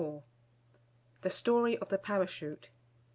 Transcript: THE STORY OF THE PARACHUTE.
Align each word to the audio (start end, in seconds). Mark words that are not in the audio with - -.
THE 1.21 1.29
STORY 1.29 1.77
OF 1.77 1.89
THE 1.89 1.99
PARACHUTE. 1.99 2.69